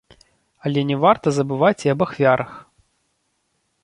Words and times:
Але 0.69 0.83
не 0.91 0.95
варта 1.03 1.27
забываць 1.37 1.83
і 1.87 1.91
аб 1.93 1.99
ахвярах. 2.05 2.51